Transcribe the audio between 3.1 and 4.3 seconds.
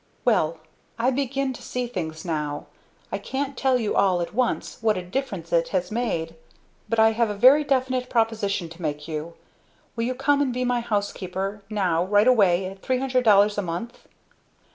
I can't tell you all